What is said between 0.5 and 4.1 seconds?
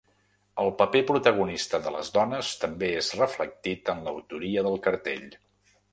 El paper protagonista de les dones també és reflectit en